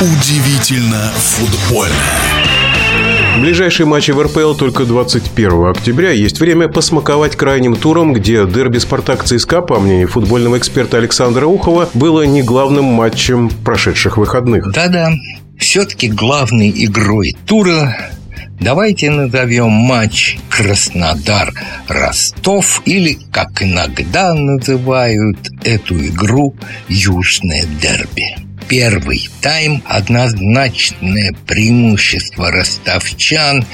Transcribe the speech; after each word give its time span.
Удивительно 0.00 1.12
футбольно. 1.14 1.94
Ближайшие 3.38 3.84
матчи 3.84 4.12
в 4.12 4.22
РПЛ 4.22 4.54
только 4.54 4.86
21 4.86 5.66
октября. 5.66 6.12
Есть 6.12 6.40
время 6.40 6.68
посмаковать 6.68 7.36
крайним 7.36 7.76
туром, 7.76 8.14
где 8.14 8.46
дерби 8.46 8.78
«Спартак» 8.78 9.24
ЦСКА, 9.24 9.60
по 9.60 9.78
мнению 9.78 10.08
футбольного 10.08 10.56
эксперта 10.56 10.96
Александра 10.96 11.44
Ухова, 11.44 11.90
было 11.92 12.22
не 12.22 12.42
главным 12.42 12.86
матчем 12.86 13.50
прошедших 13.62 14.16
выходных. 14.16 14.72
Да-да, 14.72 15.12
все-таки 15.58 16.08
главной 16.08 16.72
игрой 16.74 17.36
тура 17.44 17.94
Давайте 18.58 19.10
назовем 19.10 19.70
матч 19.70 20.38
Краснодар-Ростов 20.50 22.82
или, 22.84 23.16
как 23.32 23.62
иногда 23.62 24.34
называют 24.34 25.38
эту 25.64 26.04
игру, 26.06 26.54
Южное 26.88 27.64
дерби. 27.80 28.39
Первый 28.70 29.28
тайм– 29.40 29.82
однозначное 29.88 31.34
преимущество 31.44 32.52
ростовчан, 32.52 33.66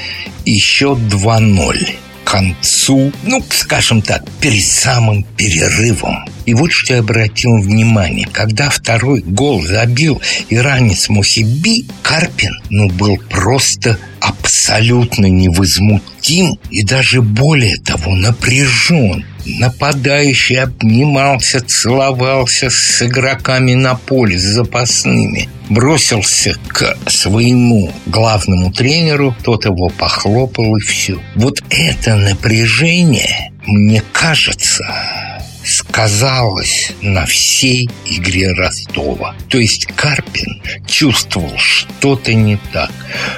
и 0.43 0.57
счет 0.57 0.97
2-0 0.97 1.89
к 2.23 2.31
концу, 2.31 3.11
ну, 3.21 3.45
скажем 3.51 4.01
так, 4.01 4.27
перед 4.41 4.65
самым 4.65 5.21
перерывом. 5.21 6.25
И 6.47 6.55
вот 6.55 6.71
что 6.71 6.95
я 6.95 7.01
обратил 7.01 7.61
внимание. 7.61 8.27
Когда 8.31 8.71
второй 8.71 9.21
гол 9.21 9.61
забил 9.61 10.19
иранец 10.49 11.09
Мухиби, 11.09 11.85
Карпин, 12.01 12.59
ну, 12.71 12.89
был 12.89 13.19
просто 13.29 13.99
абсолютно 14.19 15.27
невозмутим 15.27 16.57
и 16.71 16.83
даже 16.83 17.21
более 17.21 17.77
того 17.77 18.15
напряжен. 18.15 19.23
Нападающий 19.47 20.57
обнимался, 20.57 21.61
целовался 21.61 22.69
с 22.69 23.01
игроками 23.01 23.75
на 23.75 23.95
поле, 23.95 24.37
с 24.37 24.43
запасными. 24.43 25.49
Бросился 25.69 26.55
к 26.67 26.97
своему 27.07 27.91
главному 28.05 28.73
тренеру, 28.73 29.33
тот 29.43 29.65
его 29.65 29.89
похлопал 29.89 30.75
и 30.75 30.81
все. 30.81 31.19
Вот 31.35 31.63
это 31.69 32.15
напряжение, 32.15 33.51
мне 33.65 34.03
кажется, 34.11 34.83
сказалось 35.63 36.91
на 37.01 37.25
всей 37.25 37.89
игре 38.05 38.51
Ростова. 38.51 39.33
То 39.49 39.59
есть 39.59 39.85
Карпин 39.85 40.61
чувствовал 40.85 41.57
что-то 41.57 42.33
не 42.33 42.57
так, 42.73 42.91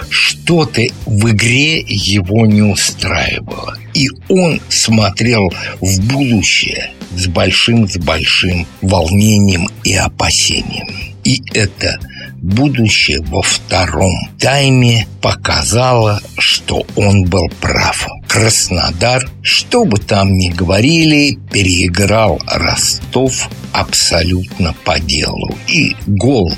что-то 0.10 0.82
в 1.06 1.30
игре 1.30 1.80
его 1.80 2.48
не 2.48 2.64
устраивало. 2.64 3.78
И 4.00 4.10
он 4.30 4.62
смотрел 4.70 5.52
в 5.82 6.00
будущее 6.08 6.92
с 7.18 7.28
большим, 7.28 7.86
с 7.86 7.98
большим 7.98 8.66
волнением 8.82 9.68
и 9.84 9.94
опасением. 9.94 10.88
И 11.26 11.42
это 11.54 12.00
будущее 12.38 13.20
во 13.24 13.42
втором 13.42 14.14
тайме 14.40 15.06
показало, 15.22 16.22
что 16.38 16.86
он 16.96 17.26
был 17.26 17.50
прав. 17.60 18.08
Краснодар, 18.30 19.30
что 19.42 19.84
бы 19.84 19.98
там 19.98 20.38
ни 20.38 20.48
говорили, 20.48 21.38
переиграл 21.52 22.40
Ростов 22.48 23.50
абсолютно 23.74 24.74
по 24.86 24.98
делу. 24.98 25.58
И 25.68 25.94
гол 26.08 26.54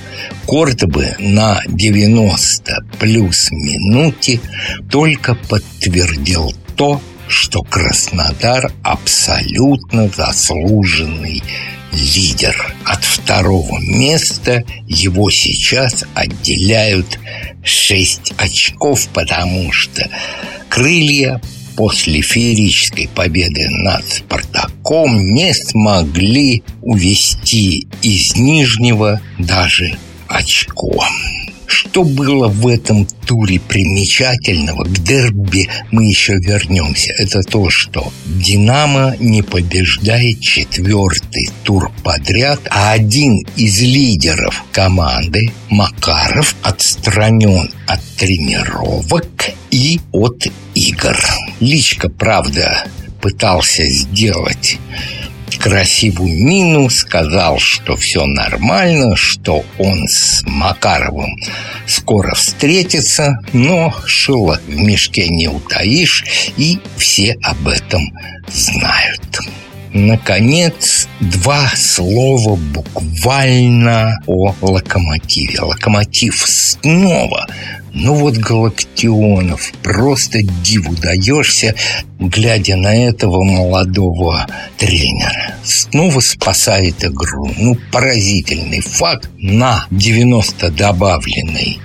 Кордобы 0.46 1.16
на 1.18 1.60
90 1.68 2.76
плюс 3.00 3.50
минуте 3.50 4.40
только 4.92 5.34
подтвердил 5.34 6.54
то, 6.76 7.02
что 7.32 7.64
Краснодар 7.64 8.72
абсолютно 8.84 10.10
заслуженный 10.10 11.42
лидер. 11.94 12.76
От 12.86 13.04
второго 13.04 13.80
места 13.80 14.64
его 14.88 15.30
сейчас 15.32 16.04
отделяют 16.14 17.20
6 17.64 18.34
очков, 18.38 19.08
потому 19.14 19.72
что 19.72 20.08
крылья 20.70 21.42
после 21.76 22.22
феерической 22.22 23.08
победы 23.08 23.68
над 23.70 24.08
«Спартаком» 24.08 25.34
не 25.34 25.54
смогли 25.54 26.64
увести 26.82 27.88
из 28.02 28.36
Нижнего 28.36 29.22
даже 29.40 29.98
очко. 30.28 31.06
Что 31.92 32.06
было 32.06 32.48
в 32.48 32.68
этом 32.68 33.06
туре 33.28 33.60
примечательного, 33.60 34.86
к 34.86 34.98
дерби 35.00 35.68
мы 35.92 36.06
еще 36.06 36.36
вернемся. 36.36 37.12
Это 37.18 37.42
то, 37.42 37.70
что 37.70 38.14
«Динамо» 38.26 39.18
не 39.20 39.42
побеждает 39.42 40.40
четвертый 40.40 41.50
тур 41.64 41.92
подряд, 42.02 42.62
а 42.70 42.94
один 42.94 43.40
из 43.58 43.82
лидеров 43.82 44.64
команды, 44.72 45.52
Макаров, 45.70 46.56
отстранен 46.64 47.70
от 47.88 48.02
тренировок 48.16 49.50
и 49.70 50.00
от 50.14 50.46
игр. 50.74 51.18
Личка, 51.60 52.08
правда, 52.08 52.86
пытался 53.20 53.86
сделать 53.90 54.78
красивую 55.62 56.44
мину, 56.44 56.90
сказал, 56.90 57.60
что 57.60 57.96
все 57.96 58.26
нормально, 58.26 59.16
что 59.16 59.64
он 59.78 60.08
с 60.08 60.42
Макаровым 60.46 61.38
скоро 61.86 62.34
встретится, 62.34 63.38
но 63.54 63.94
шило 64.06 64.60
в 64.66 64.76
мешке 64.76 65.30
не 65.30 65.48
утаишь, 65.48 66.26
и 66.58 66.80
все 66.98 67.38
об 67.44 67.68
этом 67.68 68.12
знают. 68.48 69.40
Наконец, 69.94 71.08
два 71.20 71.70
слова 71.76 72.56
буквально 72.56 74.18
о 74.26 74.56
локомотиве. 74.62 75.60
Локомотив 75.60 76.38
снова 76.38 77.46
ну 77.94 78.16
вот 78.16 78.38
Галактионов, 78.38 79.72
просто 79.84 80.42
диву 80.42 80.96
даешься, 80.96 81.76
глядя 82.20 82.78
на 82.78 82.96
этого 82.96 83.44
молодого 83.44 84.48
тренера. 84.78 85.56
Снова 85.64 86.20
спасает 86.22 87.04
игру. 87.04 87.52
Ну, 87.58 87.76
поразительный 87.92 88.82
факт. 88.82 89.30
На 89.38 89.86
90 89.92 90.70
добавленной 90.72 91.80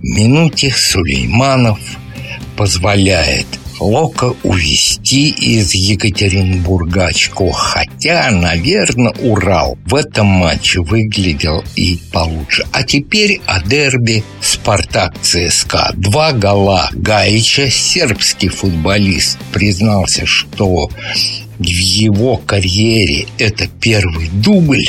минуте 0.00 0.70
Сулейманов 0.70 1.80
позволяет 2.56 3.46
Лока 3.80 4.34
увезти 4.42 5.30
из 5.30 5.74
Екатеринбурга 5.74 7.06
очко. 7.06 7.50
Хотя, 7.50 8.30
наверное, 8.30 9.12
Урал 9.20 9.78
в 9.86 9.94
этом 9.94 10.26
матче 10.26 10.80
выглядел 10.80 11.64
и 11.76 11.98
получше. 12.12 12.66
А 12.72 12.82
теперь 12.82 13.40
о 13.46 13.62
дерби 13.62 14.24
«Спартак 14.40 15.14
ЦСКА». 15.22 15.92
Два 15.94 16.32
гола 16.32 16.90
Гаича, 16.92 17.70
сербский 17.70 18.48
футболист, 18.48 19.38
признался, 19.52 20.26
что 20.26 20.90
в 21.58 21.64
его 21.64 22.36
карьере 22.36 23.26
это 23.38 23.68
первый 23.80 24.28
дубль, 24.28 24.88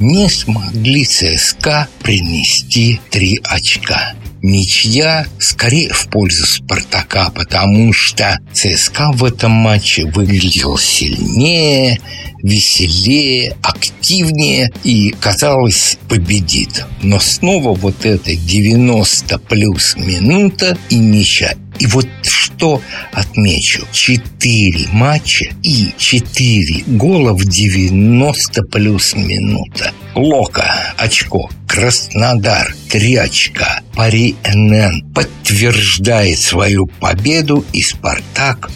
не 0.00 0.28
смогли 0.28 1.04
ЦСКА 1.04 1.88
принести 2.02 3.00
три 3.10 3.40
очка 3.42 4.14
ничья 4.42 5.26
скорее 5.38 5.92
в 5.92 6.08
пользу 6.08 6.46
«Спартака», 6.46 7.30
потому 7.30 7.92
что 7.92 8.38
ЦСКА 8.52 9.12
в 9.12 9.24
этом 9.24 9.52
матче 9.52 10.04
выглядел 10.06 10.78
сильнее, 10.78 12.00
веселее, 12.42 13.56
активнее 13.62 14.70
и, 14.84 15.10
казалось, 15.20 15.98
победит. 16.08 16.84
Но 17.02 17.18
снова 17.18 17.74
вот 17.74 18.04
это 18.04 18.34
90 18.34 19.38
плюс 19.38 19.96
минута 19.96 20.76
и 20.90 20.96
ничья. 20.96 21.54
И 21.78 21.86
вот 21.86 22.08
что 22.22 22.82
отмечу. 23.12 23.86
Четыре 23.92 24.88
матча 24.92 25.46
и 25.62 25.92
четыре 25.96 26.82
гола 26.86 27.32
в 27.32 27.44
90 27.44 28.62
плюс 28.64 29.14
минута. 29.14 29.92
Лока 30.14 30.94
очко. 30.96 31.50
Краснодар 31.66 32.74
три 32.90 33.16
очка. 33.16 33.80
Пари 33.94 34.34
НН 34.44 35.12
подтверждает 35.14 36.38
свою 36.38 36.86
победу 36.86 37.64
и 37.72 37.82
Спартак 37.82 38.70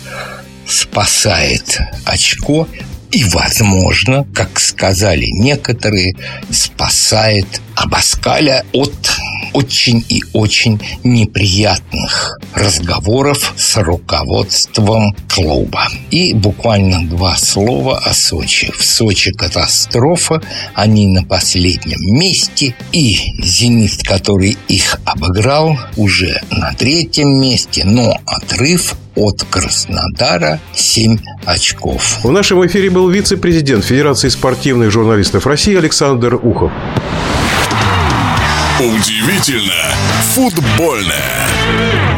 спасает 0.67 1.81
очко 2.05 2.69
и, 3.11 3.25
возможно, 3.25 4.27
как 4.35 4.59
сказали 4.59 5.27
некоторые, 5.27 6.15
спасает 6.51 7.47
Абаскаля 7.77 8.65
от 8.73 8.95
очень 9.53 10.05
и 10.09 10.23
очень 10.33 10.81
неприятных 11.05 12.39
разговоров 12.55 13.53
с 13.57 13.77
руководством 13.77 15.15
клуба. 15.29 15.89
И 16.11 16.35
буквально 16.35 17.09
два 17.09 17.37
слова 17.37 17.99
о 17.99 18.15
Сочи. 18.15 18.73
В 18.77 18.85
Сочи 18.85 19.33
катастрофа, 19.33 20.43
они 20.75 21.07
на 21.07 21.25
последнем 21.25 21.99
месте, 22.15 22.75
и 22.93 23.19
«Зенит», 23.43 24.03
который 24.03 24.57
их 24.69 24.99
обыграл, 25.05 25.79
уже 25.97 26.41
на 26.51 26.73
третьем 26.75 27.41
месте, 27.41 27.85
но 27.85 28.17
отрыв 28.27 28.95
от 29.15 29.45
Краснодара 29.51 30.61
7 30.75 31.19
очков. 31.45 32.21
В 32.23 32.31
нашем 32.31 32.65
эфире 32.67 32.91
был 32.91 33.09
вице-президент 33.09 33.85
Федерации 33.85 34.29
спортивных 34.29 34.91
журналистов 34.91 35.47
России 35.47 35.77
Александр 35.77 36.35
Ухов. 36.35 36.73
Удивительно 38.81 39.95
футбольное. 40.35 42.12